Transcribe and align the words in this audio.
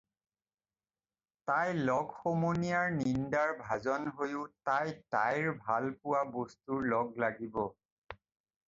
তাই 1.51 1.73
লগ 1.89 2.07
সমনীয়াৰ 2.21 2.89
নিন্দাৰ 2.95 3.53
ভাজন 3.61 4.09
হৈয়ো 4.17 4.47
তাই 4.71 4.97
তাইৰ 5.17 5.53
ভাল 5.69 5.93
পোৱা 6.01 6.25
বস্তুৰ 6.41 6.91
লগ 6.97 7.17
লাগিব। 7.29 7.63